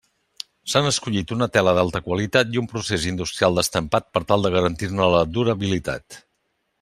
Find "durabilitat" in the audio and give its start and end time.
5.37-6.19